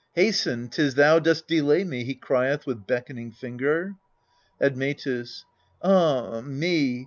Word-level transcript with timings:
Hasten 0.15 0.67
'tis 0.67 0.95
thou 0.95 1.19
dost 1.19 1.47
delay 1.47 1.83
me!" 1.83 2.03
he 2.03 2.15
crieth 2.15 2.65
with 2.65 2.87
beckon 2.87 3.19
ing 3.19 3.31
finger. 3.33 3.97
Admetus. 4.59 5.45
Ah 5.83 6.41
me 6.41 6.99